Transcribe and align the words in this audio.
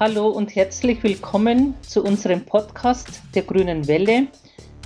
Hallo 0.00 0.28
und 0.28 0.54
herzlich 0.54 1.02
willkommen 1.02 1.74
zu 1.80 2.04
unserem 2.04 2.44
Podcast 2.44 3.20
der 3.34 3.42
Grünen 3.42 3.88
Welle, 3.88 4.28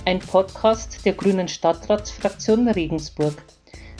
ein 0.05 0.17
Podcast 0.17 1.05
der 1.05 1.13
Grünen 1.13 1.47
Stadtratsfraktion 1.47 2.67
Regensburg. 2.67 3.35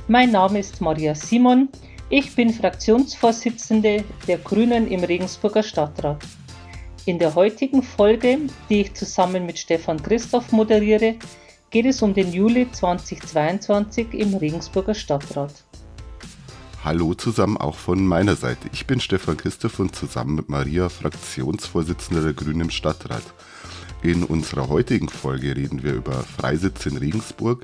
Mein 0.07 0.31
Name 0.31 0.57
ist 0.57 0.81
Maria 0.81 1.13
Simon, 1.13 1.69
ich 2.09 2.33
bin 2.33 2.51
Fraktionsvorsitzende 2.51 4.03
der 4.27 4.37
Grünen 4.39 4.87
im 4.87 5.03
Regensburger 5.03 5.61
Stadtrat. 5.61 6.17
In 7.05 7.19
der 7.19 7.35
heutigen 7.35 7.83
Folge, 7.83 8.39
die 8.67 8.81
ich 8.81 8.95
zusammen 8.95 9.45
mit 9.45 9.59
Stefan 9.59 10.01
Christoph 10.01 10.51
moderiere, 10.51 11.17
geht 11.69 11.85
es 11.85 12.01
um 12.01 12.15
den 12.15 12.33
Juli 12.33 12.71
2022 12.71 14.15
im 14.15 14.33
Regensburger 14.33 14.95
Stadtrat. 14.95 15.53
Hallo 16.83 17.13
zusammen 17.13 17.55
auch 17.55 17.77
von 17.77 18.05
meiner 18.05 18.35
Seite. 18.35 18.67
Ich 18.73 18.85
bin 18.85 18.99
Stefan 18.99 19.37
Christoph 19.37 19.79
und 19.79 19.95
zusammen 19.95 20.35
mit 20.35 20.49
Maria 20.49 20.89
Fraktionsvorsitzender 20.89 22.21
der 22.21 22.33
Grünen 22.33 22.59
im 22.59 22.69
Stadtrat. 22.69 23.23
In 24.01 24.25
unserer 24.25 24.67
heutigen 24.67 25.07
Folge 25.07 25.55
reden 25.55 25.81
wir 25.81 25.93
über 25.93 26.11
Freisitz 26.11 26.85
in 26.85 26.97
Regensburg, 26.97 27.63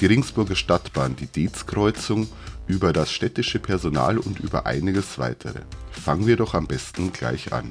die 0.00 0.06
Regensburger 0.06 0.56
Stadtbahn, 0.56 1.14
die 1.14 1.28
Deetskreuzung, 1.28 2.26
über 2.66 2.92
das 2.92 3.12
städtische 3.12 3.60
Personal 3.60 4.18
und 4.18 4.40
über 4.40 4.66
einiges 4.66 5.16
weitere. 5.16 5.60
Fangen 5.92 6.26
wir 6.26 6.36
doch 6.36 6.54
am 6.54 6.66
besten 6.66 7.12
gleich 7.12 7.52
an. 7.52 7.70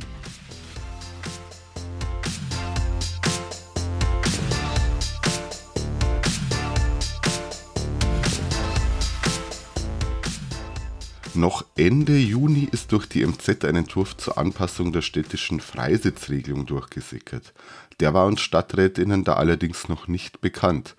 Noch 11.36 11.66
Ende 11.76 12.18
Juni 12.18 12.70
ist 12.72 12.94
durch 12.94 13.08
die 13.08 13.26
MZ 13.26 13.66
ein 13.66 13.76
Entwurf 13.76 14.16
zur 14.16 14.38
Anpassung 14.38 14.94
der 14.94 15.02
städtischen 15.02 15.60
Freisitzregelung 15.60 16.66
durchgesickert. 16.66 17.54
Der 18.00 18.14
war 18.14 18.26
uns 18.26 18.40
Stadträtinnen 18.40 19.26
da 19.26 19.34
allerdings 19.34 19.90
noch 19.90 20.08
nicht 20.08 20.40
bekannt. 20.40 20.96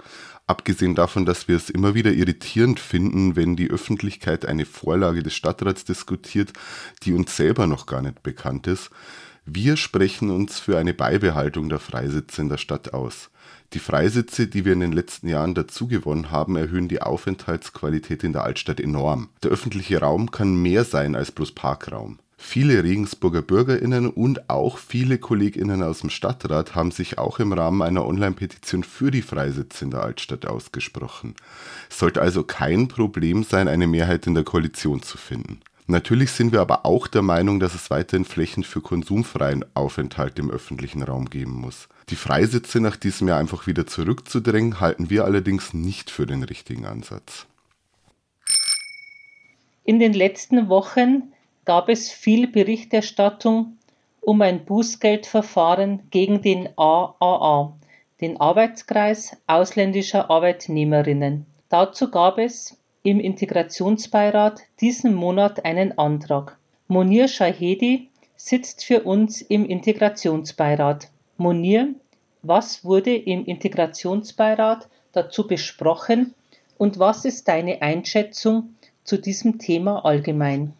Abgesehen 0.46 0.94
davon, 0.94 1.24
dass 1.24 1.48
wir 1.48 1.56
es 1.56 1.70
immer 1.70 1.94
wieder 1.94 2.12
irritierend 2.12 2.80
finden, 2.80 3.34
wenn 3.34 3.56
die 3.56 3.70
Öffentlichkeit 3.70 4.44
eine 4.44 4.66
Vorlage 4.66 5.22
des 5.22 5.34
Stadtrats 5.34 5.84
diskutiert, 5.84 6.52
die 7.02 7.14
uns 7.14 7.34
selber 7.34 7.66
noch 7.66 7.86
gar 7.86 8.02
nicht 8.02 8.22
bekannt 8.22 8.66
ist, 8.66 8.90
wir 9.46 9.76
sprechen 9.76 10.30
uns 10.30 10.58
für 10.58 10.76
eine 10.76 10.92
Beibehaltung 10.92 11.68
der 11.68 11.78
Freisitze 11.78 12.42
in 12.42 12.48
der 12.48 12.58
Stadt 12.58 12.92
aus. 12.92 13.30
Die 13.72 13.78
Freisitze, 13.78 14.48
die 14.48 14.64
wir 14.64 14.72
in 14.72 14.80
den 14.80 14.92
letzten 14.92 15.28
Jahren 15.28 15.54
dazugewonnen 15.54 16.32
haben, 16.32 16.56
erhöhen 16.56 16.88
die 16.88 17.00
Aufenthaltsqualität 17.00 18.24
in 18.24 18.32
der 18.32 18.42
Altstadt 18.42 18.80
enorm. 18.80 19.28
Der 19.44 19.52
öffentliche 19.52 20.00
Raum 20.00 20.32
kann 20.32 20.60
mehr 20.60 20.84
sein 20.84 21.14
als 21.14 21.30
bloß 21.30 21.52
Parkraum. 21.52 22.18
Viele 22.36 22.82
Regensburger 22.82 23.40
Bürgerinnen 23.40 24.10
und 24.10 24.50
auch 24.50 24.78
viele 24.78 25.18
Kolleginnen 25.18 25.82
aus 25.82 26.00
dem 26.00 26.10
Stadtrat 26.10 26.74
haben 26.74 26.90
sich 26.90 27.18
auch 27.18 27.38
im 27.38 27.52
Rahmen 27.52 27.82
einer 27.82 28.04
Online-Petition 28.04 28.82
für 28.82 29.12
die 29.12 29.22
Freisitze 29.22 29.84
in 29.84 29.92
der 29.92 30.02
Altstadt 30.02 30.44
ausgesprochen. 30.44 31.34
Es 31.88 31.98
sollte 31.98 32.20
also 32.20 32.42
kein 32.42 32.88
Problem 32.88 33.44
sein, 33.44 33.68
eine 33.68 33.86
Mehrheit 33.86 34.26
in 34.26 34.34
der 34.34 34.44
Koalition 34.44 35.02
zu 35.02 35.16
finden. 35.16 35.60
Natürlich 35.88 36.32
sind 36.32 36.52
wir 36.52 36.60
aber 36.60 36.84
auch 36.84 37.06
der 37.06 37.22
Meinung, 37.22 37.60
dass 37.60 37.74
es 37.74 37.90
weiterhin 37.90 38.24
Flächen 38.24 38.64
für 38.64 38.80
konsumfreien 38.80 39.64
Aufenthalt 39.74 40.36
im 40.40 40.50
öffentlichen 40.50 41.02
Raum 41.02 41.30
geben 41.30 41.52
muss. 41.52 41.88
Die 42.08 42.16
Freisitze 42.16 42.80
nach 42.80 42.96
diesem 42.96 43.28
Jahr 43.28 43.38
einfach 43.38 43.68
wieder 43.68 43.86
zurückzudrängen, 43.86 44.80
halten 44.80 45.10
wir 45.10 45.24
allerdings 45.24 45.74
nicht 45.74 46.10
für 46.10 46.26
den 46.26 46.42
richtigen 46.42 46.86
Ansatz. 46.86 47.46
In 49.84 50.00
den 50.00 50.12
letzten 50.12 50.68
Wochen 50.68 51.32
gab 51.64 51.88
es 51.88 52.10
viel 52.10 52.48
Berichterstattung 52.48 53.76
um 54.20 54.42
ein 54.42 54.64
Bußgeldverfahren 54.64 56.10
gegen 56.10 56.42
den 56.42 56.68
AAA, 56.76 57.78
den 58.20 58.40
Arbeitskreis 58.40 59.36
ausländischer 59.46 60.30
Arbeitnehmerinnen. 60.30 61.46
Dazu 61.68 62.10
gab 62.10 62.38
es 62.38 62.76
im 63.06 63.20
Integrationsbeirat 63.20 64.62
diesen 64.80 65.14
Monat 65.14 65.64
einen 65.64 65.96
Antrag. 65.96 66.58
Monir 66.88 67.28
Shahedi 67.28 68.10
sitzt 68.34 68.84
für 68.84 69.04
uns 69.04 69.40
im 69.42 69.64
Integrationsbeirat. 69.64 71.08
Monir, 71.36 71.94
was 72.42 72.84
wurde 72.84 73.14
im 73.14 73.44
Integrationsbeirat 73.44 74.88
dazu 75.12 75.46
besprochen 75.46 76.34
und 76.78 76.98
was 76.98 77.24
ist 77.24 77.46
deine 77.46 77.80
Einschätzung 77.80 78.74
zu 79.04 79.18
diesem 79.18 79.60
Thema 79.60 80.04
allgemein? 80.04 80.72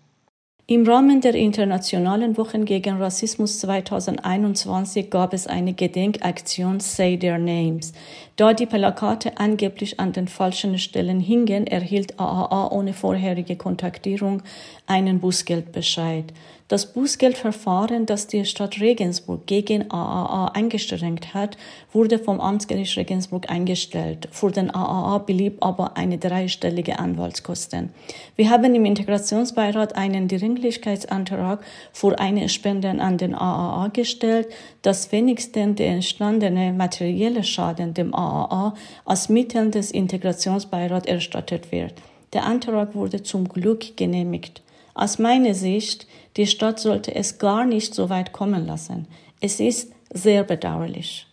Im 0.69 0.85
Rahmen 0.85 1.21
der 1.21 1.37
Internationalen 1.37 2.37
Wochen 2.37 2.65
gegen 2.65 3.01
Rassismus 3.01 3.61
2021 3.61 5.11
gab 5.11 5.33
es 5.33 5.47
eine 5.47 5.75
Gedenkaktion 5.75 6.81
Say 6.81 7.17
Their 7.17 7.39
Names. 7.39 7.93
Da 8.35 8.53
die 8.53 8.67
Plakate 8.67 9.39
angeblich 9.39 10.01
an 10.01 10.13
den 10.13 10.27
falschen 10.27 10.77
Stellen 10.81 11.21
hingen, 11.21 11.69
erhielt 11.69 12.19
AAA 12.19 12.73
ohne 12.73 12.95
vorherige 12.95 13.55
Kontaktierung 13.55 14.43
einen 14.89 15.21
Bußgeldbescheid. 15.21 16.33
Das 16.69 16.93
Bußgeldverfahren, 16.93 18.07
das 18.07 18.27
die 18.27 18.45
Stadt 18.45 18.81
Regensburg 18.81 19.47
gegen 19.47 19.89
AAA 19.89 20.49
eingestrengt 20.49 21.33
hat, 21.33 21.57
wurde 21.93 22.19
vom 22.19 22.41
Amtsgericht 22.41 22.97
Regensburg 22.97 23.49
eingestellt. 23.49 24.29
Für 24.33 24.51
den 24.51 24.75
AAA 24.75 25.19
blieb 25.19 25.65
aber 25.65 25.97
eine 25.97 26.19
dreistellige 26.19 26.99
Anwaltskosten. 26.99 27.91
Wir 28.35 28.51
haben 28.51 28.75
im 28.75 28.85
Integrationsbeirat 28.85 29.95
einen 29.95 30.27
Dringlichkeitsantrag 30.27 31.65
für 31.93 32.19
eine 32.19 32.49
Spende 32.49 32.91
an 32.91 33.17
den 33.17 33.37
AAA 33.37 33.87
gestellt, 33.93 34.49
dass 34.83 35.13
wenigstens 35.13 35.77
der 35.77 35.91
entstandene 35.91 36.73
materielle 36.73 37.45
Schaden 37.45 37.95
dem 37.95 38.13
AAA 38.13 38.75
als 39.05 39.29
Mittel 39.29 39.71
des 39.71 39.93
Integrationsbeirats 39.93 41.07
erstattet 41.07 41.71
wird. 41.71 41.95
Der 42.33 42.45
Antrag 42.45 42.97
wurde 42.97 43.23
zum 43.23 43.49
Glück 43.49 43.97
genehmigt. 43.97 44.63
Aus 44.97 45.19
meiner 45.19 45.55
Sicht, 45.55 46.07
die 46.39 46.47
Stadt 46.47 46.81
sollte 46.81 47.15
es 47.15 47.39
gar 47.39 47.67
nicht 47.67 47.95
so 47.95 48.09
weit 48.09 48.33
kommen 48.33 48.67
lassen. 48.67 49.07
Es 49.43 49.61
ist 49.61 49.93
sehr 50.11 50.43
bedauerlich. 50.43 51.27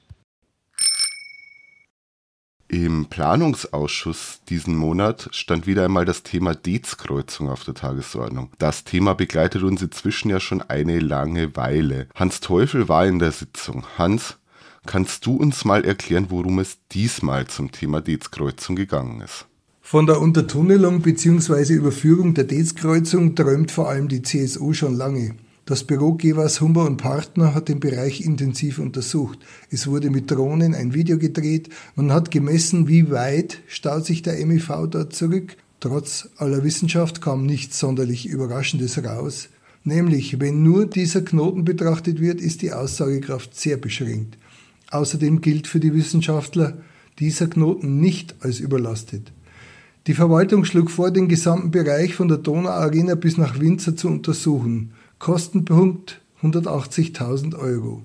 Im 2.68 3.06
Planungsausschuss 3.06 4.42
diesen 4.50 4.76
Monat 4.76 5.30
stand 5.32 5.66
wieder 5.66 5.86
einmal 5.86 6.04
das 6.04 6.24
Thema 6.24 6.54
Deetskreuzung 6.56 7.50
auf 7.50 7.64
der 7.64 7.76
Tagesordnung. 7.76 8.50
Das 8.60 8.84
Thema 8.84 9.16
begleitet 9.16 9.64
uns 9.64 9.82
inzwischen 9.82 10.30
ja 10.30 10.42
schon 10.42 10.62
eine 10.62 11.00
lange 11.00 11.56
Weile. 11.56 12.10
Hans 12.16 12.42
Teufel 12.42 12.90
war 12.90 13.06
in 13.06 13.20
der 13.20 13.32
Sitzung. 13.32 13.86
Hans, 13.98 14.40
kannst 14.86 15.26
du 15.26 15.38
uns 15.38 15.64
mal 15.64 15.86
erklären, 15.86 16.26
worum 16.32 16.60
es 16.60 16.80
diesmal 16.92 17.48
zum 17.48 17.72
Thema 17.72 18.02
Deetskreuzung 18.02 18.76
gegangen 18.76 19.22
ist? 19.22 19.48
Von 19.86 20.08
der 20.08 20.22
Untertunnelung 20.22 21.02
bzw. 21.02 21.74
Überführung 21.74 22.34
der 22.34 22.46
Deetskreuzung 22.46 23.36
träumt 23.36 23.70
vor 23.70 23.90
allem 23.90 24.08
die 24.08 24.24
CSU 24.24 24.74
schon 24.74 24.96
lange. 24.96 25.36
Das 25.66 25.84
Büro 25.84 26.14
Gevers 26.14 26.62
Humber 26.62 26.88
und 26.88 26.98
Partner 26.98 27.54
hat 27.54 27.68
den 27.68 27.80
Bereich 27.80 28.22
intensiv 28.22 28.80
untersucht. 28.80 29.40
Es 29.70 29.86
wurde 29.86 30.10
mit 30.10 30.32
Drohnen 30.32 30.74
ein 30.74 30.96
Video 30.96 31.20
gedreht. 31.20 31.70
Man 31.96 32.12
hat 32.12 32.32
gemessen, 32.32 32.88
wie 32.88 33.12
weit 33.12 33.60
staut 33.68 34.06
sich 34.06 34.24
der 34.24 34.44
MIV 34.44 34.88
dort 34.90 35.14
zurück. 35.14 35.58
Trotz 35.80 36.30
aller 36.38 36.64
Wissenschaft 36.64 37.22
kam 37.22 37.46
nichts 37.46 37.78
sonderlich 37.78 38.26
Überraschendes 38.26 39.04
raus. 39.04 39.50
Nämlich, 39.84 40.40
wenn 40.40 40.64
nur 40.64 40.88
dieser 40.88 41.22
Knoten 41.22 41.66
betrachtet 41.66 42.20
wird, 42.22 42.42
ist 42.42 42.62
die 42.62 42.72
Aussagekraft 42.72 43.54
sehr 43.60 43.78
beschränkt. 43.78 44.38
Außerdem 44.90 45.42
gilt 45.42 45.68
für 45.68 45.82
die 45.82 45.94
Wissenschaftler 45.94 46.78
dieser 47.20 47.48
Knoten 47.48 48.00
nicht 48.00 48.36
als 48.40 48.60
überlastet. 48.60 49.34
Die 50.06 50.14
Verwaltung 50.14 50.66
schlug 50.66 50.92
vor, 50.92 51.12
den 51.12 51.30
gesamten 51.30 51.72
Bereich 51.72 52.14
von 52.14 52.28
der 52.28 52.38
Donauarena 52.38 53.16
bis 53.16 53.38
nach 53.38 53.62
Winzer 53.62 53.96
zu 53.96 54.10
untersuchen. 54.10 54.92
Kostenpunkt 55.18 56.20
180.000 56.42 57.58
Euro. 57.58 58.02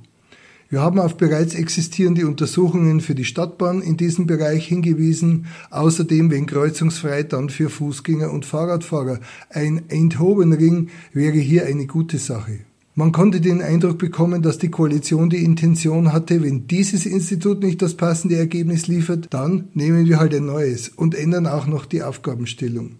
Wir 0.70 0.80
haben 0.80 1.00
auf 1.00 1.16
bereits 1.16 1.54
existierende 1.54 2.28
Untersuchungen 2.28 3.00
für 3.00 3.16
die 3.16 3.24
Stadtbahn 3.24 3.82
in 3.82 3.96
diesem 3.96 4.28
Bereich 4.28 4.68
hingewiesen, 4.68 5.46
außerdem 5.70 6.30
wenn 6.30 6.46
kreuzungsfrei 6.46 7.24
dann 7.24 7.48
für 7.48 7.68
Fußgänger 7.68 8.30
und 8.30 8.46
Fahrradfahrer. 8.46 9.18
Ein 9.50 9.82
Enthobenring 9.88 10.90
wäre 11.12 11.38
hier 11.38 11.66
eine 11.66 11.86
gute 11.86 12.18
Sache. 12.18 12.60
Man 12.98 13.12
konnte 13.12 13.40
den 13.40 13.62
Eindruck 13.62 13.96
bekommen, 13.98 14.42
dass 14.42 14.58
die 14.58 14.70
Koalition 14.70 15.30
die 15.30 15.44
Intention 15.44 16.12
hatte, 16.12 16.42
wenn 16.42 16.66
dieses 16.66 17.06
Institut 17.06 17.62
nicht 17.62 17.80
das 17.80 17.94
passende 17.94 18.34
Ergebnis 18.34 18.88
liefert, 18.88 19.28
dann 19.30 19.68
nehmen 19.72 20.06
wir 20.06 20.18
halt 20.18 20.34
ein 20.34 20.46
neues 20.46 20.88
und 20.88 21.14
ändern 21.14 21.46
auch 21.46 21.68
noch 21.68 21.86
die 21.86 22.02
Aufgabenstellung. 22.02 22.96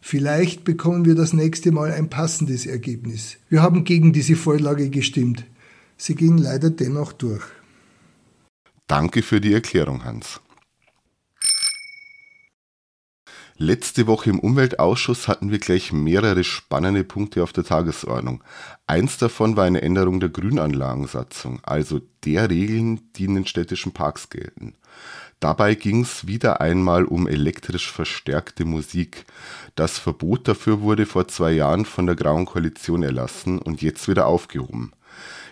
Vielleicht 0.00 0.64
bekommen 0.64 1.04
wir 1.04 1.14
das 1.14 1.34
nächste 1.34 1.72
Mal 1.72 1.92
ein 1.92 2.08
passendes 2.08 2.64
Ergebnis. 2.64 3.36
Wir 3.50 3.60
haben 3.60 3.84
gegen 3.84 4.14
diese 4.14 4.34
Vorlage 4.34 4.88
gestimmt. 4.88 5.44
Sie 5.98 6.14
ging 6.14 6.38
leider 6.38 6.70
dennoch 6.70 7.12
durch. 7.12 7.44
Danke 8.86 9.20
für 9.20 9.42
die 9.42 9.52
Erklärung, 9.52 10.06
Hans. 10.06 10.40
Letzte 13.56 14.08
Woche 14.08 14.30
im 14.30 14.40
Umweltausschuss 14.40 15.28
hatten 15.28 15.52
wir 15.52 15.60
gleich 15.60 15.92
mehrere 15.92 16.42
spannende 16.42 17.04
Punkte 17.04 17.40
auf 17.40 17.52
der 17.52 17.62
Tagesordnung. 17.62 18.42
Eins 18.88 19.16
davon 19.16 19.56
war 19.56 19.64
eine 19.64 19.80
Änderung 19.80 20.18
der 20.18 20.28
Grünanlagensatzung, 20.28 21.60
also 21.62 22.00
der 22.24 22.50
Regeln, 22.50 23.12
die 23.12 23.26
in 23.26 23.36
den 23.36 23.46
städtischen 23.46 23.92
Parks 23.92 24.28
gelten. 24.28 24.74
Dabei 25.38 25.76
ging 25.76 26.02
es 26.02 26.26
wieder 26.26 26.60
einmal 26.60 27.04
um 27.04 27.28
elektrisch 27.28 27.92
verstärkte 27.92 28.64
Musik. 28.64 29.24
Das 29.76 29.98
Verbot 29.98 30.48
dafür 30.48 30.80
wurde 30.80 31.06
vor 31.06 31.28
zwei 31.28 31.52
Jahren 31.52 31.84
von 31.84 32.06
der 32.06 32.16
Grauen 32.16 32.46
Koalition 32.46 33.04
erlassen 33.04 33.60
und 33.60 33.82
jetzt 33.82 34.08
wieder 34.08 34.26
aufgehoben. 34.26 34.92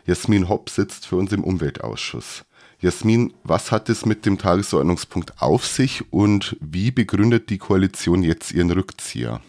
Jasmin 0.07 0.49
Hopp 0.49 0.71
sitzt 0.71 1.07
für 1.07 1.17
uns 1.17 1.31
im 1.31 1.45
Umweltausschuss. 1.45 2.45
Jasmin, 2.83 3.33
was 3.45 3.71
hat 3.71 3.89
es 3.89 4.07
mit 4.07 4.27
dem 4.27 4.39
Tagesordnungspunkt 4.39 5.41
auf 5.41 5.65
sich 5.65 6.13
und 6.13 6.57
wie 6.61 6.91
begründet 6.91 7.49
die 7.49 7.59
Koalition 7.59 8.25
jetzt 8.25 8.51
ihren 8.51 8.73
Rückzieher? 8.73 9.41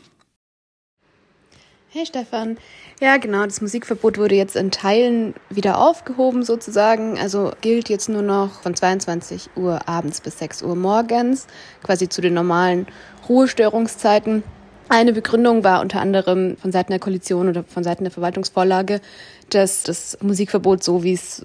Hey 1.89 2.06
Stefan. 2.06 2.59
Ja, 3.01 3.18
genau, 3.18 3.44
das 3.44 3.59
Musikverbot 3.59 4.19
wurde 4.19 4.35
jetzt 4.35 4.56
in 4.56 4.69
Teilen 4.69 5.33
wieder 5.50 5.80
aufgehoben 5.80 6.44
sozusagen. 6.44 7.18
Also 7.18 7.53
gilt 7.62 7.89
jetzt 7.89 8.07
nur 8.07 8.21
noch 8.21 8.62
von 8.62 8.75
22 8.75 9.50
Uhr 9.56 9.89
abends 9.89 10.21
bis 10.21 10.38
6 10.38 10.62
Uhr 10.62 10.75
morgens, 10.75 11.47
quasi 11.81 12.07
zu 12.07 12.21
den 12.21 12.36
normalen 12.36 12.86
Ruhestörungszeiten. 13.27 14.44
Eine 14.89 15.12
Begründung 15.12 15.63
war 15.63 15.81
unter 15.81 16.01
anderem 16.01 16.56
von 16.57 16.71
Seiten 16.71 16.91
der 16.91 17.00
Koalition 17.00 17.50
oder 17.50 17.63
von 17.63 17.83
Seiten 17.83 18.03
der 18.03 18.12
Verwaltungsvorlage, 18.12 19.01
dass 19.50 19.81
das 19.81 20.19
Musikverbot, 20.21 20.83
so 20.83 21.03
wie 21.03 21.13
es 21.13 21.44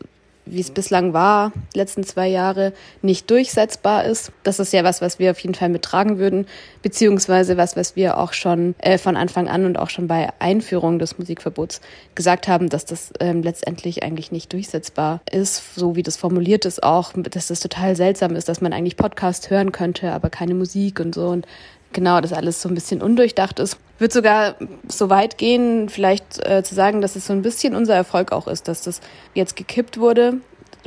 wie 0.50 0.60
es 0.60 0.70
bislang 0.70 1.12
war, 1.12 1.52
letzten 1.74 2.04
zwei 2.04 2.28
Jahre, 2.28 2.72
nicht 3.02 3.30
durchsetzbar 3.30 4.04
ist. 4.04 4.32
Das 4.42 4.58
ist 4.58 4.72
ja 4.72 4.84
was, 4.84 5.00
was 5.00 5.18
wir 5.18 5.30
auf 5.30 5.38
jeden 5.40 5.54
Fall 5.54 5.68
mittragen 5.68 6.18
würden, 6.18 6.46
beziehungsweise 6.82 7.56
was, 7.56 7.76
was 7.76 7.96
wir 7.96 8.18
auch 8.18 8.32
schon 8.32 8.74
äh, 8.78 8.98
von 8.98 9.16
Anfang 9.16 9.48
an 9.48 9.64
und 9.64 9.78
auch 9.78 9.90
schon 9.90 10.08
bei 10.08 10.28
Einführung 10.38 10.98
des 10.98 11.18
Musikverbots 11.18 11.80
gesagt 12.14 12.48
haben, 12.48 12.68
dass 12.68 12.84
das 12.84 13.12
ähm, 13.20 13.42
letztendlich 13.42 14.02
eigentlich 14.02 14.32
nicht 14.32 14.52
durchsetzbar 14.52 15.20
ist, 15.30 15.74
so 15.74 15.96
wie 15.96 16.02
das 16.02 16.16
formuliert 16.16 16.64
ist 16.64 16.82
auch, 16.82 17.12
dass 17.14 17.48
das 17.48 17.60
total 17.60 17.96
seltsam 17.96 18.34
ist, 18.36 18.48
dass 18.48 18.60
man 18.60 18.72
eigentlich 18.72 18.96
Podcast 18.96 19.50
hören 19.50 19.72
könnte, 19.72 20.12
aber 20.12 20.30
keine 20.30 20.54
Musik 20.54 21.00
und 21.00 21.14
so 21.14 21.28
und 21.28 21.46
genau, 21.92 22.20
das 22.20 22.32
alles 22.32 22.62
so 22.62 22.68
ein 22.68 22.74
bisschen 22.74 23.02
undurchdacht 23.02 23.58
ist. 23.58 23.78
Wird 23.98 24.12
sogar 24.12 24.56
so 24.86 25.10
weit 25.10 25.38
gehen, 25.38 25.88
vielleicht 25.88 26.44
äh, 26.46 26.62
zu 26.62 26.74
sagen, 26.74 27.00
dass 27.00 27.16
es 27.16 27.26
so 27.26 27.32
ein 27.32 27.42
bisschen 27.42 27.74
unser 27.74 27.94
Erfolg 27.94 28.32
auch 28.32 28.46
ist, 28.46 28.68
dass 28.68 28.82
das 28.82 29.00
jetzt 29.34 29.56
gekippt 29.56 29.98
wurde, 29.98 30.34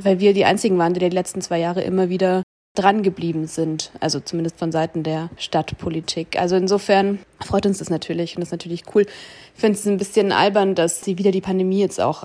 weil 0.01 0.19
wir 0.19 0.33
die 0.33 0.45
einzigen 0.45 0.77
waren, 0.77 0.93
die 0.93 0.99
die 0.99 1.09
letzten 1.09 1.41
zwei 1.41 1.59
Jahre 1.59 1.81
immer 1.81 2.09
wieder 2.09 2.43
dran 2.73 3.03
geblieben 3.03 3.47
sind, 3.47 3.91
also 3.99 4.21
zumindest 4.21 4.57
von 4.57 4.71
Seiten 4.71 5.03
der 5.03 5.29
Stadtpolitik. 5.35 6.39
Also 6.39 6.55
insofern 6.55 7.19
freut 7.43 7.65
uns 7.65 7.79
das 7.79 7.89
natürlich 7.89 8.35
und 8.35 8.39
das 8.39 8.47
ist 8.47 8.53
natürlich 8.53 8.83
cool. 8.95 9.05
Ich 9.55 9.59
finde 9.59 9.77
es 9.77 9.85
ein 9.85 9.97
bisschen 9.97 10.31
albern, 10.31 10.73
dass 10.73 11.03
sie 11.03 11.17
wieder 11.17 11.31
die 11.31 11.41
Pandemie 11.41 11.81
jetzt 11.81 11.99
auch 11.99 12.23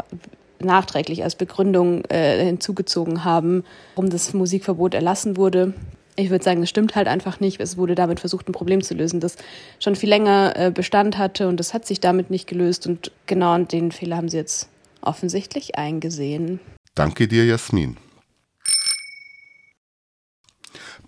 nachträglich 0.60 1.24
als 1.24 1.34
Begründung 1.34 2.04
äh, 2.04 2.44
hinzugezogen 2.44 3.24
haben, 3.24 3.64
warum 3.96 4.08
das 4.08 4.32
Musikverbot 4.34 4.94
erlassen 4.94 5.36
wurde 5.36 5.74
ich 6.16 6.30
würde 6.30 6.44
sagen, 6.44 6.62
es 6.62 6.70
stimmt 6.70 6.96
halt 6.96 7.08
einfach 7.08 7.40
nicht. 7.40 7.60
Es 7.60 7.76
wurde 7.76 7.94
damit 7.94 8.20
versucht, 8.20 8.48
ein 8.48 8.52
Problem 8.52 8.82
zu 8.82 8.94
lösen, 8.94 9.20
das 9.20 9.36
schon 9.78 9.94
viel 9.94 10.08
länger 10.08 10.54
äh, 10.56 10.70
Bestand 10.70 11.18
hatte 11.18 11.48
und 11.48 11.58
das 11.58 11.74
hat 11.74 11.86
sich 11.86 12.00
damit 12.00 12.30
nicht 12.30 12.48
gelöst. 12.48 12.86
Und 12.86 13.12
genau 13.26 13.58
den 13.58 13.92
Fehler 13.92 14.16
haben 14.16 14.28
sie 14.28 14.38
jetzt 14.38 14.68
offensichtlich 15.02 15.76
eingesehen. 15.76 16.60
Danke 16.94 17.28
dir, 17.28 17.44
Jasmin. 17.44 17.96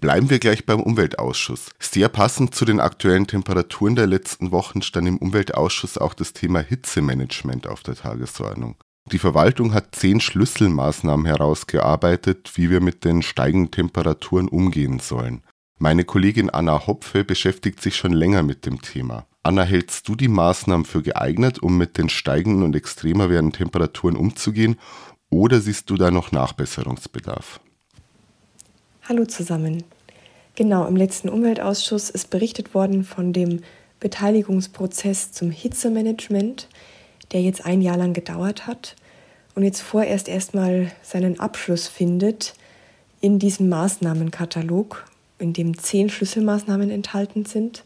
Bleiben 0.01 0.31
wir 0.31 0.39
gleich 0.39 0.65
beim 0.65 0.81
Umweltausschuss. 0.81 1.71
Sehr 1.81 2.09
passend 2.09 2.55
zu 2.55 2.65
den 2.65 2.79
aktuellen 2.79 3.27
Temperaturen 3.27 3.97
der 3.97 4.07
letzten 4.07 4.53
Wochen 4.53 4.81
stand 4.81 5.09
im 5.09 5.17
Umweltausschuss 5.17 5.99
auch 5.99 6.15
das 6.15 6.33
Thema 6.33 6.61
Hitzemanagement 6.61 7.67
auf 7.67 7.83
der 7.83 7.97
Tagesordnung. 7.97 8.77
Die 9.11 9.19
Verwaltung 9.19 9.73
hat 9.73 9.95
zehn 9.95 10.21
Schlüsselmaßnahmen 10.21 11.25
herausgearbeitet, 11.25 12.53
wie 12.57 12.69
wir 12.69 12.81
mit 12.81 13.05
den 13.05 13.23
steigenden 13.23 13.71
Temperaturen 13.71 14.49
umgehen 14.49 14.99
sollen. 14.99 15.43
Meine 15.79 16.05
Kollegin 16.05 16.51
Anna 16.51 16.87
Hopfe 16.87 17.25
beschäftigt 17.25 17.81
sich 17.81 17.97
schon 17.97 18.13
länger 18.13 18.43
mit 18.43 18.67
dem 18.67 18.83
Thema. 18.83 19.27
Anna, 19.43 19.63
hältst 19.63 20.09
du 20.09 20.15
die 20.15 20.29
Maßnahmen 20.29 20.85
für 20.85 21.03
geeignet, 21.03 21.59
um 21.59 21.79
mit 21.79 21.97
den 21.97 22.11
steigenden 22.11 22.65
und 22.65 22.77
extremer 22.77 23.31
werdenden 23.31 23.57
Temperaturen 23.57 24.17
umzugehen, 24.17 24.77
oder 25.31 25.61
siehst 25.61 25.89
du 25.89 25.97
da 25.97 26.11
noch 26.11 26.33
Nachbesserungsbedarf? 26.33 27.61
Hallo 29.09 29.25
zusammen. 29.25 29.85
Genau, 30.55 30.87
im 30.87 30.97
letzten 30.97 31.29
Umweltausschuss 31.29 32.11
ist 32.11 32.29
berichtet 32.31 32.75
worden 32.75 33.05
von 33.05 33.33
dem 33.33 33.61
Beteiligungsprozess 34.01 35.33
zum 35.33 35.51
Hitzemanagement, 35.51 36.69
der 37.33 37.43
jetzt 37.43 37.65
ein 37.65 37.83
Jahr 37.83 37.97
lang 37.97 38.13
gedauert 38.13 38.67
hat 38.67 38.97
und 39.55 39.65
jetzt 39.65 39.81
vorerst 39.81 40.29
erstmal 40.29 40.93
seinen 41.03 41.41
Abschluss 41.41 41.89
findet 41.89 42.55
in 43.21 43.39
diesem 43.39 43.69
Maßnahmenkatalog, 43.69 45.05
in 45.39 45.53
dem 45.53 45.77
zehn 45.77 46.09
Schlüsselmaßnahmen 46.09 46.91
enthalten 46.91 47.45
sind. 47.45 47.85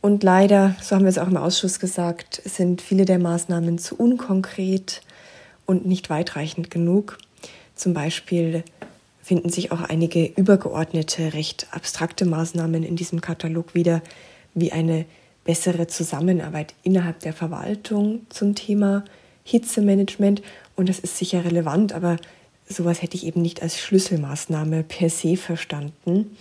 Und 0.00 0.22
leider, 0.22 0.76
so 0.82 0.94
haben 0.94 1.04
wir 1.04 1.08
es 1.08 1.18
auch 1.18 1.28
im 1.28 1.36
Ausschuss 1.36 1.80
gesagt, 1.80 2.42
sind 2.44 2.82
viele 2.82 3.04
der 3.06 3.18
Maßnahmen 3.18 3.78
zu 3.78 3.96
unkonkret 3.96 5.00
und 5.64 5.86
nicht 5.86 6.10
weitreichend 6.10 6.70
genug. 6.70 7.18
Zum 7.74 7.92
Beispiel 7.92 8.62
finden 9.22 9.48
sich 9.48 9.72
auch 9.72 9.80
einige 9.80 10.24
übergeordnete, 10.24 11.32
recht 11.32 11.66
abstrakte 11.72 12.26
Maßnahmen 12.26 12.84
in 12.84 12.94
diesem 12.94 13.20
Katalog 13.20 13.74
wieder, 13.74 14.02
wie 14.54 14.72
eine 14.72 15.06
bessere 15.46 15.86
Zusammenarbeit 15.86 16.74
innerhalb 16.82 17.20
der 17.20 17.32
Verwaltung 17.32 18.26
zum 18.28 18.54
Thema 18.54 19.04
Hitzemanagement 19.44 20.42
und 20.74 20.88
das 20.88 20.98
ist 20.98 21.16
sicher 21.16 21.44
relevant, 21.44 21.92
aber 21.92 22.16
sowas 22.68 23.00
hätte 23.00 23.16
ich 23.16 23.26
eben 23.26 23.42
nicht 23.42 23.62
als 23.62 23.78
Schlüsselmaßnahme 23.78 24.82
per 24.82 25.08
se 25.08 25.36
verstanden. 25.36 26.36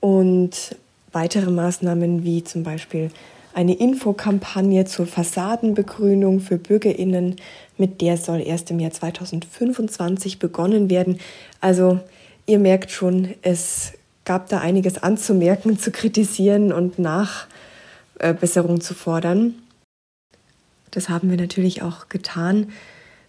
Und 0.00 0.76
weitere 1.12 1.50
Maßnahmen 1.50 2.24
wie 2.24 2.44
zum 2.44 2.62
Beispiel 2.62 3.10
eine 3.54 3.74
Infokampagne 3.74 4.84
zur 4.84 5.06
Fassadenbegrünung 5.06 6.40
für 6.40 6.58
Bürgerinnen, 6.58 7.36
mit 7.76 8.00
der 8.00 8.16
soll 8.16 8.40
erst 8.40 8.70
im 8.70 8.78
Jahr 8.78 8.90
2025 8.90 10.38
begonnen 10.38 10.90
werden. 10.90 11.18
Also 11.60 12.00
ihr 12.46 12.58
merkt 12.58 12.90
schon, 12.90 13.34
es 13.42 13.94
gab 14.24 14.48
da 14.48 14.58
einiges 14.58 15.02
anzumerken, 15.02 15.78
zu 15.78 15.90
kritisieren 15.90 16.72
und 16.72 16.98
Nachbesserung 18.20 18.80
zu 18.80 18.94
fordern. 18.94 19.54
Das 20.90 21.08
haben 21.08 21.30
wir 21.30 21.36
natürlich 21.36 21.82
auch 21.82 22.08
getan. 22.08 22.72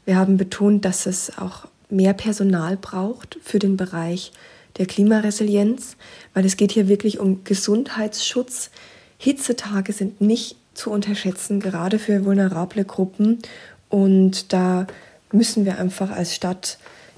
Wir 0.06 0.16
haben 0.16 0.38
betont, 0.38 0.86
dass 0.86 1.06
es 1.06 1.38
auch 1.38 1.68
mehr 1.90 2.14
Personal 2.14 2.78
braucht 2.78 3.38
für 3.44 3.60
den 3.60 3.78
Bereich 3.78 4.32
der 4.78 4.86
Klimaresilienz, 4.86 5.98
weil 6.34 6.46
es 6.46 6.58
geht 6.58 6.72
hier 6.72 6.88
wirklich 6.88 7.20
um 7.20 7.44
Gesundheitsschutz. 7.44 8.70
Hitzetage 9.18 9.92
sind 9.94 10.22
nicht 10.22 10.56
zu 10.74 10.92
unterschätzen, 10.92 11.60
gerade 11.60 12.00
für 12.00 12.24
vulnerable 12.24 12.86
Gruppen. 12.86 13.40
Und 13.90 14.54
da 14.54 14.88
müssen 15.32 15.66
wir 15.66 15.80
einfach 15.80 16.12
als 16.12 16.34
Stadt 16.34 16.78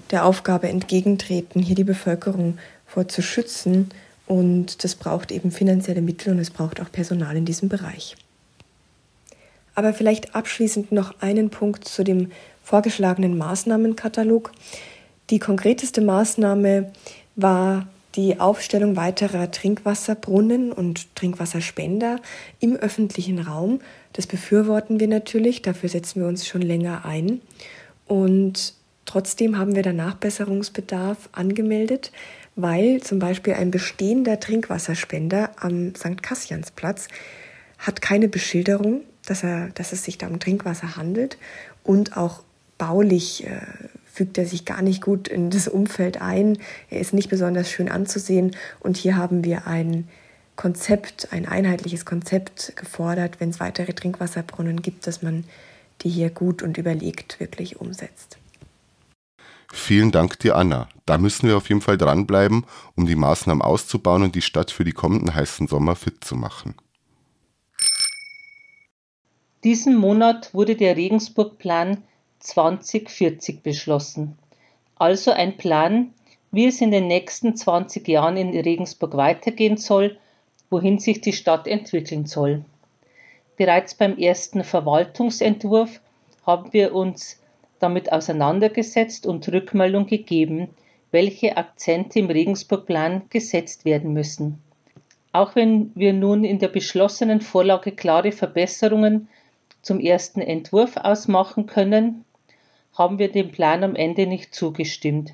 der 0.10 0.25
Aufgabe 0.25 0.67
entgegentreten, 0.69 1.62
hier 1.62 1.75
die 1.75 1.84
Bevölkerung 1.84 2.57
vor 2.88 3.07
zu 3.07 3.22
schützen. 3.22 3.89
Und 4.27 4.83
das 4.83 4.95
braucht 4.95 5.31
eben 5.31 5.51
finanzielle 5.51 6.01
Mittel 6.01 6.33
und 6.33 6.39
es 6.39 6.51
braucht 6.51 6.79
auch 6.79 6.91
Personal 6.91 7.35
in 7.35 7.45
diesem 7.45 7.69
Bereich. 7.69 8.15
Aber 9.75 9.93
vielleicht 9.93 10.35
abschließend 10.35 10.91
noch 10.91 11.21
einen 11.21 11.49
Punkt 11.49 11.85
zu 11.85 12.03
dem 12.03 12.31
vorgeschlagenen 12.63 13.37
Maßnahmenkatalog. 13.37 14.51
Die 15.29 15.39
konkreteste 15.39 16.01
Maßnahme 16.01 16.91
war 17.35 17.87
die 18.15 18.39
Aufstellung 18.39 18.97
weiterer 18.97 19.51
Trinkwasserbrunnen 19.51 20.71
und 20.71 21.15
Trinkwasserspender 21.15 22.19
im 22.59 22.75
öffentlichen 22.75 23.39
Raum. 23.39 23.79
Das 24.13 24.27
befürworten 24.27 24.99
wir 24.99 25.07
natürlich, 25.07 25.61
dafür 25.61 25.87
setzen 25.87 26.21
wir 26.21 26.27
uns 26.27 26.45
schon 26.45 26.61
länger 26.61 27.05
ein. 27.05 27.41
Und 28.07 28.73
trotzdem 29.05 29.57
haben 29.57 29.75
wir 29.75 29.83
da 29.83 29.93
Nachbesserungsbedarf 29.93 31.29
angemeldet, 31.31 32.11
weil 32.55 33.01
zum 33.01 33.20
Beispiel 33.20 33.53
ein 33.53 33.72
bestehender 33.72 34.39
Trinkwasserspender 34.39 35.51
am 35.58 35.96
St. 35.96 36.22
Kassiansplatz 36.22 37.08
hat 37.77 38.01
keine 38.01 38.27
Beschilderung 38.27 39.01
dass, 39.25 39.43
er, 39.43 39.70
dass 39.70 39.93
es 39.93 40.03
sich 40.03 40.17
da 40.17 40.27
um 40.27 40.39
Trinkwasser 40.39 40.96
handelt 40.96 41.38
und 41.84 42.17
auch 42.17 42.43
baulich 42.77 43.46
äh, 43.46 43.62
fügt 44.12 44.38
er 44.38 44.46
sich 44.46 44.65
gar 44.65 44.81
nicht 44.81 45.01
gut 45.01 45.27
in 45.27 45.50
das 45.51 45.67
Umfeld 45.67 46.22
ein. 46.22 46.58
Er 46.89 47.00
ist 47.00 47.13
nicht 47.13 47.29
besonders 47.29 47.70
schön 47.70 47.89
anzusehen 47.89 48.55
und 48.79 48.98
hier 48.98 49.15
haben 49.15 49.43
wir 49.43 49.67
ein 49.67 50.08
Konzept, 50.55 51.29
ein 51.31 51.48
einheitliches 51.48 52.05
Konzept 52.05 52.74
gefordert, 52.75 53.39
wenn 53.39 53.50
es 53.50 53.60
weitere 53.60 53.93
Trinkwasserbrunnen 53.93 54.81
gibt, 54.81 55.08
dass 55.08 55.22
man 55.22 55.46
die 56.01 56.10
hier 56.10 56.29
gut 56.29 56.62
und 56.62 56.77
überlegt 56.77 57.39
wirklich 57.39 57.79
umsetzt. 57.79 58.38
Vielen 59.73 60.11
Dank 60.11 60.39
dir, 60.39 60.55
Anna. 60.55 60.89
Da 61.05 61.17
müssen 61.17 61.47
wir 61.47 61.57
auf 61.57 61.69
jeden 61.69 61.81
Fall 61.81 61.97
dranbleiben, 61.97 62.65
um 62.95 63.05
die 63.05 63.15
Maßnahmen 63.15 63.61
auszubauen 63.61 64.23
und 64.23 64.35
die 64.35 64.41
Stadt 64.41 64.71
für 64.71 64.83
die 64.83 64.91
kommenden 64.91 65.33
heißen 65.33 65.67
Sommer 65.67 65.95
fit 65.95 66.23
zu 66.23 66.35
machen. 66.35 66.75
Diesen 69.63 69.95
Monat 69.95 70.53
wurde 70.53 70.75
der 70.75 70.97
Regensburg-Plan 70.97 72.03
2040 72.39 73.61
beschlossen. 73.61 74.37
Also 74.95 75.31
ein 75.31 75.57
Plan, 75.57 76.13
wie 76.51 76.65
es 76.67 76.81
in 76.81 76.91
den 76.91 77.07
nächsten 77.07 77.55
20 77.55 78.07
Jahren 78.07 78.37
in 78.37 78.57
Regensburg 78.57 79.15
weitergehen 79.15 79.77
soll, 79.77 80.17
wohin 80.69 80.99
sich 80.99 81.21
die 81.21 81.33
Stadt 81.33 81.67
entwickeln 81.67 82.25
soll. 82.25 82.65
Bereits 83.57 83.93
beim 83.93 84.17
ersten 84.17 84.63
Verwaltungsentwurf 84.63 86.01
haben 86.45 86.73
wir 86.73 86.95
uns 86.95 87.40
damit 87.81 88.11
auseinandergesetzt 88.11 89.25
und 89.25 89.47
Rückmeldung 89.51 90.05
gegeben, 90.05 90.69
welche 91.11 91.57
Akzente 91.57 92.19
im 92.19 92.27
Regensburg-Plan 92.27 93.23
gesetzt 93.29 93.85
werden 93.85 94.13
müssen. 94.13 94.61
Auch 95.33 95.55
wenn 95.55 95.91
wir 95.95 96.13
nun 96.13 96.43
in 96.43 96.59
der 96.59 96.67
beschlossenen 96.67 97.41
Vorlage 97.41 97.91
klare 97.91 98.31
Verbesserungen 98.31 99.27
zum 99.81 100.00
ersten 100.00 100.41
Entwurf 100.41 100.97
ausmachen 100.97 101.65
können, 101.65 102.25
haben 102.93 103.19
wir 103.19 103.31
dem 103.31 103.51
Plan 103.51 103.83
am 103.83 103.95
Ende 103.95 104.27
nicht 104.27 104.53
zugestimmt. 104.53 105.33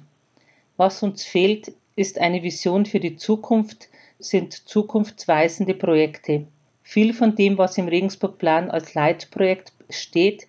Was 0.77 1.01
uns 1.01 1.23
fehlt, 1.23 1.73
ist 1.95 2.19
eine 2.19 2.43
Vision 2.43 2.85
für 2.85 2.99
die 2.99 3.17
Zukunft, 3.17 3.89
sind 4.19 4.53
zukunftsweisende 4.53 5.73
Projekte. 5.73 6.45
Viel 6.83 7.13
von 7.13 7.35
dem, 7.35 7.57
was 7.57 7.77
im 7.77 7.87
Regensburg-Plan 7.87 8.69
als 8.69 8.93
Leitprojekt 8.93 9.73
steht, 9.89 10.47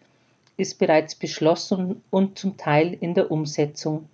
ist 0.58 0.78
bereits 0.78 1.14
beschlossen 1.14 2.02
und 2.10 2.38
zum 2.38 2.58
Teil 2.58 2.96
in 3.00 3.14
der 3.14 3.30
Umsetzung. 3.30 4.08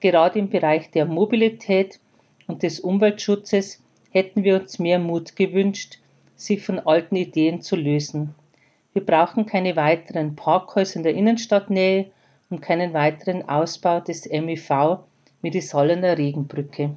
Gerade 0.00 0.38
im 0.38 0.50
Bereich 0.50 0.90
der 0.90 1.06
Mobilität 1.06 2.00
und 2.46 2.62
des 2.62 2.80
Umweltschutzes 2.80 3.80
hätten 4.10 4.44
wir 4.44 4.60
uns 4.60 4.78
mehr 4.78 4.98
Mut 4.98 5.36
gewünscht, 5.36 5.98
sich 6.36 6.62
von 6.62 6.80
alten 6.80 7.16
Ideen 7.16 7.62
zu 7.62 7.76
lösen. 7.76 8.34
Wir 8.92 9.06
brauchen 9.06 9.46
keine 9.46 9.76
weiteren 9.76 10.36
Parkhäuser 10.36 10.96
in 10.96 11.02
der 11.04 11.14
Innenstadtnähe 11.14 12.10
und 12.50 12.60
keinen 12.60 12.92
weiteren 12.92 13.48
Ausbau 13.48 14.00
des 14.00 14.28
MIV 14.28 14.98
wie 15.40 15.50
die 15.50 15.60
Sollener 15.60 16.18
Regenbrücke. 16.18 16.96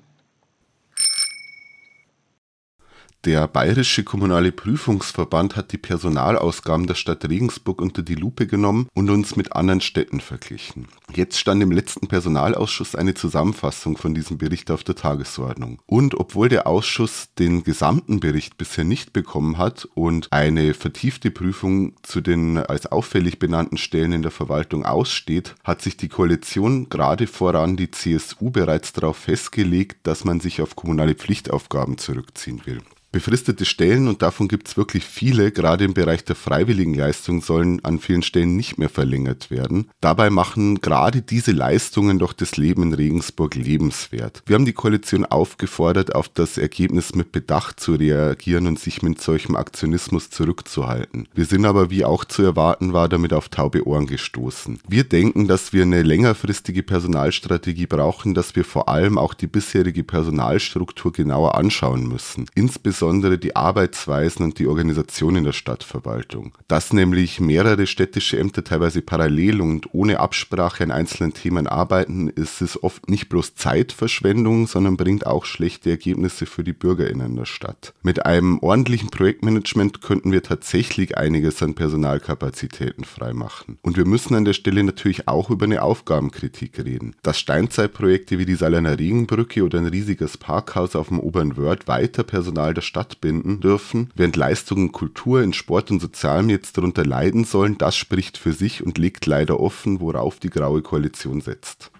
Der 3.25 3.47
Bayerische 3.47 4.03
Kommunale 4.03 4.51
Prüfungsverband 4.53 5.55
hat 5.55 5.73
die 5.73 5.77
Personalausgaben 5.77 6.87
der 6.87 6.95
Stadt 6.95 7.27
Regensburg 7.27 7.81
unter 7.81 8.01
die 8.01 8.15
Lupe 8.15 8.47
genommen 8.47 8.87
und 8.93 9.09
uns 9.09 9.35
mit 9.35 9.53
anderen 9.53 9.81
Städten 9.81 10.21
verglichen. 10.21 10.87
Jetzt 11.13 11.37
stand 11.37 11.61
im 11.61 11.71
letzten 11.71 12.07
Personalausschuss 12.07 12.95
eine 12.95 13.15
Zusammenfassung 13.15 13.97
von 13.97 14.13
diesem 14.13 14.37
Bericht 14.37 14.71
auf 14.71 14.83
der 14.83 14.95
Tagesordnung. 14.95 15.81
Und 15.87 16.15
obwohl 16.15 16.47
der 16.47 16.67
Ausschuss 16.67 17.29
den 17.37 17.63
gesamten 17.63 18.19
Bericht 18.19 18.57
bisher 18.57 18.85
nicht 18.85 19.13
bekommen 19.13 19.57
hat 19.57 19.89
und 19.95 20.31
eine 20.31 20.73
vertiefte 20.73 21.31
Prüfung 21.31 21.95
zu 22.03 22.21
den 22.21 22.57
als 22.59 22.85
auffällig 22.85 23.39
benannten 23.39 23.77
Stellen 23.77 24.13
in 24.13 24.21
der 24.21 24.31
Verwaltung 24.31 24.85
aussteht, 24.85 25.55
hat 25.63 25.81
sich 25.81 25.97
die 25.97 26.07
Koalition 26.07 26.87
gerade 26.87 27.27
voran 27.27 27.77
die 27.77 27.91
CSU 27.91 28.51
bereits 28.51 28.93
darauf 28.93 29.17
festgelegt, 29.17 29.97
dass 30.03 30.23
man 30.23 30.39
sich 30.39 30.61
auf 30.61 30.75
kommunale 30.75 31.15
Pflichtaufgaben 31.15 31.97
zurückziehen 31.97 32.61
will. 32.65 32.81
Befristete 33.09 33.63
Stellen, 33.63 34.09
und 34.09 34.21
davon 34.21 34.49
gibt 34.49 34.67
es 34.67 34.75
wirklich 34.75 35.05
viele, 35.05 35.51
gerade 35.53 35.85
im 35.85 35.93
Bereich 35.93 36.25
der 36.25 36.35
Freiwilligenleistung, 36.35 37.41
sollen 37.41 37.83
an 37.85 37.99
vielen 37.99 38.21
Stellen 38.21 38.57
nicht 38.57 38.77
mehr 38.77 38.89
verlängert 38.89 39.49
werden. 39.49 39.89
Dabei 40.01 40.29
machen 40.29 40.81
gerade 40.81 41.21
diese 41.21 41.53
Leistungen 41.53 42.19
doch 42.19 42.33
das 42.33 42.57
Leben 42.57 42.83
in 42.83 42.93
Regensburg 42.93 43.55
lebenswert. 43.55 44.43
Wir 44.45 44.55
haben 44.55 44.65
die 44.65 44.73
Koalition 44.73 45.23
aufgefordert, 45.23 46.15
auf 46.15 46.27
das 46.27 46.57
Ergebnis 46.57 47.15
mit 47.15 47.31
Bedacht 47.31 47.79
zu 47.79 47.93
reagieren 47.95 48.67
und 48.67 48.77
sich 48.77 49.01
mit 49.01 49.21
solchem 49.21 49.55
Aktionismus 49.55 50.29
zurückzuhalten. 50.29 51.29
Wir 51.33 51.45
sind 51.45 51.65
aber, 51.65 51.89
wie 51.89 52.03
auch 52.03 52.25
zu 52.25 52.43
erwarten 52.43 52.91
war, 52.91 53.07
damit 53.07 53.31
auf 53.31 53.47
taube 53.47 53.87
Ohren 53.87 54.07
gestoßen. 54.07 54.79
Wir 54.85 55.05
denken, 55.05 55.47
dass 55.47 55.71
wir 55.71 55.83
eine 55.83 56.03
längerfristige 56.03 56.83
Personalstrategie 56.83 57.87
brauchen, 57.87 58.33
dass 58.33 58.53
wir 58.57 58.65
vor 58.65 58.89
allem 58.89 59.17
auch 59.17 59.33
die 59.33 59.47
bisherige 59.47 60.03
Personalstruktur 60.03 61.13
genauer 61.13 61.55
anschauen 61.55 62.05
müssen. 62.05 62.47
Insbesondere 62.53 62.96
insbesondere 62.97 63.37
die 63.37 63.55
Arbeitsweisen 63.55 64.43
und 64.43 64.57
die 64.57 64.65
Organisation 64.65 65.35
in 65.35 65.43
der 65.43 65.53
Stadtverwaltung. 65.53 66.53
Dass 66.67 66.93
nämlich 66.93 67.39
mehrere 67.39 67.85
städtische 67.85 68.39
Ämter 68.39 68.63
teilweise 68.63 69.03
parallel 69.03 69.61
und 69.61 69.93
ohne 69.93 70.19
Absprache 70.19 70.83
an 70.83 70.89
einzelnen 70.89 71.33
Themen 71.33 71.67
arbeiten, 71.67 72.27
ist 72.27 72.61
es 72.61 72.81
oft 72.81 73.07
nicht 73.07 73.29
bloß 73.29 73.53
Zeitverschwendung, 73.53 74.65
sondern 74.65 74.97
bringt 74.97 75.27
auch 75.27 75.45
schlechte 75.45 75.91
Ergebnisse 75.91 76.47
für 76.47 76.63
die 76.63 76.73
BürgerInnen 76.73 77.35
der 77.35 77.45
Stadt. 77.45 77.93
Mit 78.01 78.25
einem 78.25 78.57
ordentlichen 78.59 79.11
Projektmanagement 79.11 80.01
könnten 80.01 80.31
wir 80.31 80.41
tatsächlich 80.41 81.19
einiges 81.19 81.61
an 81.61 81.75
Personalkapazitäten 81.75 83.03
freimachen. 83.03 83.77
Und 83.83 83.95
wir 83.95 84.05
müssen 84.05 84.33
an 84.33 84.45
der 84.45 84.53
Stelle 84.53 84.83
natürlich 84.83 85.27
auch 85.27 85.51
über 85.51 85.65
eine 85.65 85.83
Aufgabenkritik 85.83 86.83
reden. 86.83 87.15
Dass 87.21 87.37
Steinzeitprojekte 87.37 88.39
wie 88.39 88.45
die 88.45 88.55
Salener 88.55 88.97
Regenbrücke 88.97 89.63
oder 89.63 89.77
ein 89.77 89.85
riesiges 89.85 90.37
Parkhaus 90.37 90.95
auf 90.95 91.09
dem 91.09 91.19
Oberen 91.19 91.57
Wörth 91.57 91.87
weiter 91.87 92.23
Personal 92.23 92.73
der 92.73 92.86
Stadt 92.87 93.21
binden 93.21 93.59
dürfen, 93.59 94.11
während 94.15 94.35
Leistungen 94.35 94.91
Kultur 94.91 95.43
in 95.43 95.53
Sport 95.53 95.91
und 95.91 95.99
Sozialem 95.99 96.49
jetzt 96.49 96.77
darunter 96.77 97.05
leiden 97.05 97.43
sollen, 97.43 97.77
das 97.77 97.95
spricht 97.95 98.37
für 98.37 98.53
sich 98.53 98.83
und 98.83 98.97
legt 98.97 99.25
leider 99.25 99.59
offen, 99.59 100.01
worauf 100.01 100.39
die 100.39 100.49
Graue 100.49 100.81
Koalition 100.81 101.41
setzt. 101.41 101.91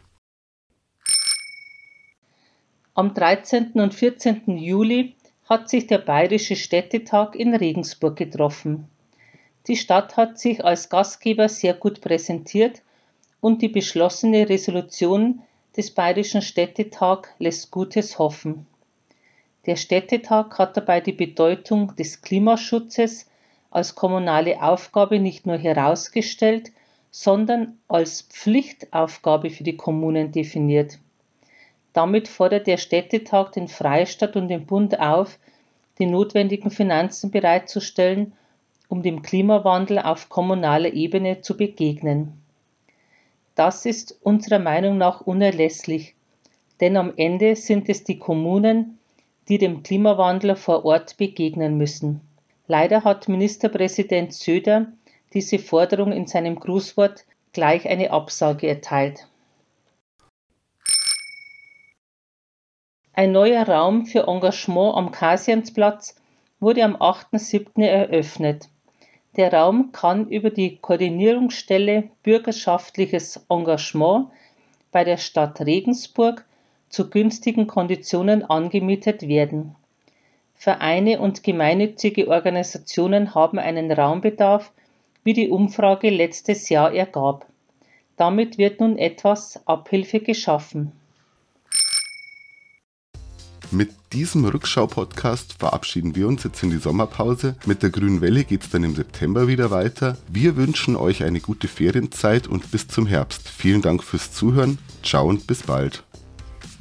Am 2.96 3.14
13. 3.14 3.74
und 3.74 3.94
14. 3.94 4.58
Juli 4.58 5.14
hat 5.48 5.70
sich 5.70 5.86
der 5.86 6.00
Bayerische 6.00 6.56
Städtetag 6.56 7.36
in 7.36 7.54
Regensburg 7.54 8.16
getroffen. 8.16 8.88
Die 9.68 9.76
Stadt 9.76 10.18
hat 10.18 10.40
sich 10.40 10.66
als 10.66 10.90
Gastgeber 10.90 11.50
sehr 11.50 11.74
gut 11.74 12.02
präsentiert 12.02 12.82
und 13.40 13.62
die 13.62 13.68
beschlossene 13.68 14.50
Resolution 14.50 15.42
des 15.76 15.92
Bayerischen 15.92 16.42
Städtetag 16.42 17.28
lässt 17.38 17.70
Gutes 17.70 18.18
hoffen. 18.18 18.66
Der 19.68 19.76
Städtetag 19.76 20.58
hat 20.58 20.78
dabei 20.78 21.02
die 21.02 21.12
Bedeutung 21.12 21.94
des 21.98 22.22
Klimaschutzes 22.22 23.30
als 23.70 23.96
kommunale 23.96 24.62
Aufgabe 24.62 25.20
nicht 25.20 25.46
nur 25.46 25.58
herausgestellt, 25.58 26.72
sondern 27.12 27.78
als 27.90 28.22
Pflichtaufgabe 28.22 29.50
für 29.50 29.66
die 29.66 29.76
Kommunen 29.76 30.32
definiert. 30.32 31.00
Damit 31.92 32.30
fordert 32.30 32.66
der 32.68 32.78
Städtetag 32.78 33.52
den 33.52 33.68
Freistaat 33.68 34.38
und 34.38 34.48
den 34.48 34.66
Bund 34.66 35.00
auf, 35.00 35.38
die 36.00 36.06
notwendigen 36.06 36.72
Finanzen 36.72 37.32
bereitzustellen, 37.32 38.34
um 38.88 39.04
dem 39.04 39.22
Klimawandel 39.22 40.00
auf 40.00 40.30
kommunaler 40.30 40.94
Ebene 40.94 41.42
zu 41.42 41.58
begegnen. 41.58 42.42
Das 43.56 43.86
ist 43.86 44.18
unserer 44.22 44.60
Meinung 44.60 44.98
nach 44.98 45.22
unerlässlich, 45.22 46.16
denn 46.80 46.96
am 46.96 47.12
Ende 47.18 47.56
sind 47.58 47.90
es 47.90 48.06
die 48.06 48.20
Kommunen, 48.20 48.98
die 49.50 49.58
dem 49.58 49.84
Klimawandel 49.84 50.56
vor 50.56 50.86
Ort 50.86 51.18
begegnen 51.18 51.78
müssen. 51.78 52.22
Leider 52.68 53.04
hat 53.04 53.30
Ministerpräsident 53.30 54.34
Söder 54.34 54.88
diese 55.34 55.60
Forderung 55.60 56.12
in 56.12 56.28
seinem 56.28 56.60
Grußwort 56.60 57.26
gleich 57.54 57.88
eine 57.88 58.12
Absage 58.12 58.68
erteilt. 58.68 59.28
Ein 63.14 63.32
neuer 63.32 63.68
Raum 63.68 64.06
für 64.06 64.28
Engagement 64.28 64.96
am 64.96 65.12
Kasiansplatz 65.12 66.16
wurde 66.60 66.84
am 66.84 66.96
8.7. 66.96 67.84
eröffnet. 67.84 68.70
Der 69.38 69.54
Raum 69.54 69.92
kann 69.92 70.28
über 70.28 70.50
die 70.50 70.78
Koordinierungsstelle 70.78 72.10
Bürgerschaftliches 72.24 73.46
Engagement 73.50 74.30
bei 74.92 75.04
der 75.04 75.18
Stadt 75.18 75.62
Regensburg 75.62 76.46
zu 76.90 77.10
günstigen 77.10 77.68
Konditionen 77.68 78.44
angemietet 78.44 79.28
werden. 79.28 79.76
Vereine 80.56 81.20
und 81.20 81.44
gemeinnützige 81.44 82.28
Organisationen 82.28 83.36
haben 83.36 83.60
einen 83.60 83.92
Raumbedarf, 83.92 84.72
wie 85.24 85.34
die 85.34 85.50
Umfrage 85.50 86.10
letztes 86.10 86.70
Jahr 86.70 86.94
ergab. 86.94 87.46
Damit 88.16 88.58
wird 88.58 88.80
nun 88.80 88.98
etwas 88.98 89.62
Abhilfe 89.68 90.20
geschaffen. 90.20 90.92
Mit 93.70 93.92
diesem 94.14 94.46
Rückschau-Podcast 94.46 95.56
verabschieden 95.60 96.16
wir 96.16 96.28
uns 96.28 96.46
jetzt 96.46 96.64
in 96.64 96.70
die 96.70 96.78
Sommerpause. 96.78 97.58
Mit 97.66 97.84
der 97.84 97.90
Grünen 97.90 98.22
Welle 98.22 98.46
geht 98.46 98.64
es 98.64 98.70
dann 98.70 98.86
im 98.86 98.96
September 98.96 99.50
wieder 99.50 99.72
weiter. 99.72 100.18
Wir 100.30 100.56
wünschen 100.56 100.96
euch 100.96 101.24
eine 101.24 101.42
gute 101.42 101.68
Ferienzeit 101.68 102.48
und 102.48 102.72
bis 102.72 102.88
zum 102.88 103.06
Herbst. 103.06 103.50
Vielen 103.50 103.82
Dank 103.82 104.04
fürs 104.04 104.32
Zuhören. 104.32 104.78
Ciao 105.04 105.28
und 105.28 105.46
bis 105.48 105.64
bald. 105.64 106.07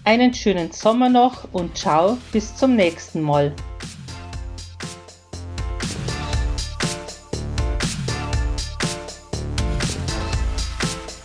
Einen 0.07 0.33
schönen 0.33 0.71
Sommer 0.71 1.09
noch 1.09 1.53
und 1.53 1.77
ciao, 1.77 2.17
bis 2.31 2.55
zum 2.55 2.77
nächsten 2.77 3.23
Mal. 3.23 3.53